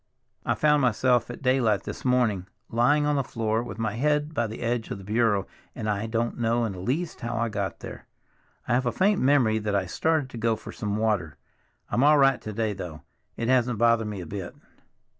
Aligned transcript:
I 0.47 0.55
found 0.55 0.81
myself 0.81 1.29
at 1.29 1.43
daylight 1.43 1.83
this 1.83 2.03
morning 2.03 2.47
lying 2.69 3.05
on 3.05 3.17
the 3.17 3.23
floor 3.23 3.61
with 3.61 3.77
my 3.77 3.93
head 3.93 4.33
by 4.33 4.47
the 4.47 4.61
edge 4.61 4.89
of 4.89 4.97
the 4.97 5.03
bureau, 5.03 5.45
and 5.75 5.87
I 5.87 6.07
don't 6.07 6.39
know 6.39 6.65
in 6.65 6.71
the 6.71 6.79
least 6.79 7.21
how 7.21 7.35
I 7.37 7.49
got 7.49 7.81
there. 7.81 8.07
I 8.67 8.73
have 8.73 8.87
a 8.87 8.91
faint 8.91 9.21
memory 9.21 9.59
that 9.59 9.75
I 9.75 9.85
started 9.85 10.31
to 10.31 10.39
go 10.39 10.55
for 10.55 10.71
some 10.71 10.97
water. 10.97 11.37
I'm 11.89 12.03
all 12.03 12.17
right 12.17 12.41
to 12.41 12.51
day, 12.51 12.73
though; 12.73 13.03
it 13.37 13.47
hasn't 13.47 13.77
bothered 13.77 14.07
me 14.07 14.21
a 14.21 14.25
bit." 14.25 14.55